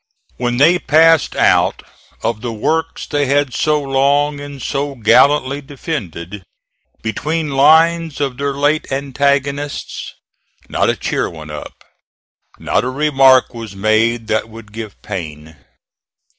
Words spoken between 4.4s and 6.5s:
so gallantly defended,